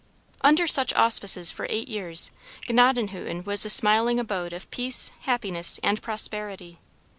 Under 0.43 0.65
such 0.65 0.95
auspices 0.95 1.51
for 1.51 1.67
eight 1.69 1.87
years, 1.87 2.31
Gnadenhutten 2.67 3.43
was 3.45 3.61
the 3.61 3.69
smiling 3.69 4.17
abode 4.19 4.51
of 4.51 4.67
peace, 4.71 5.11
happiness, 5.21 5.79
and 5.83 6.01
prosperity. 6.01 6.79